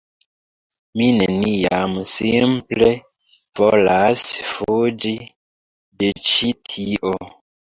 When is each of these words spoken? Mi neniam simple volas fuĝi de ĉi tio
Mi 1.01 1.09
neniam 1.17 1.93
simple 2.13 2.89
volas 3.61 4.25
fuĝi 4.49 5.15
de 6.01 6.11
ĉi 6.31 6.51
tio 6.73 7.15